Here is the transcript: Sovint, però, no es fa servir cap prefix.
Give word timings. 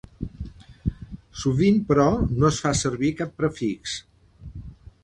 Sovint, 1.41 1.77
però, 1.91 2.09
no 2.41 2.51
es 2.51 2.63
fa 2.65 2.73
servir 2.81 3.13
cap 3.21 3.39
prefix. 3.45 3.97